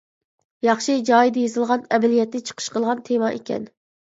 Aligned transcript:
ياخشى 0.67 0.95
جايىدا 1.09 1.39
يېزىلغان، 1.43 1.83
ئەمەلىيەتنى 1.91 2.43
چىقىش 2.49 2.71
قىلغان 2.79 3.05
تېما 3.11 3.31
ئىكەن. 3.39 3.71